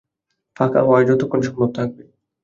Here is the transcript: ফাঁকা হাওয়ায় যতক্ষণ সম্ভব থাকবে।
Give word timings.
ফাঁকা 0.57 0.79
হাওয়ায় 0.81 1.07
যতক্ষণ 1.09 1.39
সম্ভব 1.47 1.69
থাকবে। 1.77 2.03